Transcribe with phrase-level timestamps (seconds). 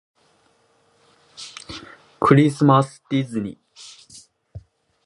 [2.19, 4.59] クリスマスディズニー